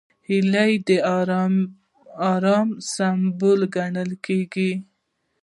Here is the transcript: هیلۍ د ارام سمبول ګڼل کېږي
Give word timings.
هیلۍ 0.27 0.73
د 0.87 0.89
ارام 2.31 2.63
سمبول 2.93 3.59
ګڼل 3.75 4.11
کېږي 4.25 4.71